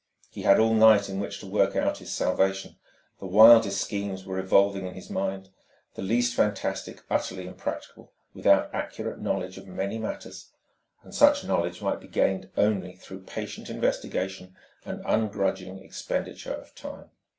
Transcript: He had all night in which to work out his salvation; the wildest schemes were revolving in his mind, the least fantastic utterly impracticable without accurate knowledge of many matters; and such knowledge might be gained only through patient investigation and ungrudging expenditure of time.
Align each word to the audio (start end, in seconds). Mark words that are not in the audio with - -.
He 0.31 0.41
had 0.41 0.59
all 0.59 0.73
night 0.73 1.09
in 1.09 1.19
which 1.19 1.39
to 1.41 1.45
work 1.45 1.75
out 1.75 1.99
his 1.99 2.11
salvation; 2.11 2.75
the 3.19 3.27
wildest 3.27 3.79
schemes 3.79 4.25
were 4.25 4.33
revolving 4.37 4.87
in 4.87 4.95
his 4.95 5.11
mind, 5.11 5.49
the 5.93 6.01
least 6.01 6.33
fantastic 6.33 7.03
utterly 7.07 7.45
impracticable 7.45 8.11
without 8.33 8.73
accurate 8.73 9.21
knowledge 9.21 9.59
of 9.59 9.67
many 9.67 9.99
matters; 9.99 10.49
and 11.03 11.13
such 11.13 11.43
knowledge 11.45 11.83
might 11.83 11.99
be 11.99 12.07
gained 12.07 12.49
only 12.57 12.95
through 12.95 13.25
patient 13.25 13.69
investigation 13.69 14.55
and 14.87 15.03
ungrudging 15.05 15.77
expenditure 15.77 16.51
of 16.55 16.73
time. 16.73 17.11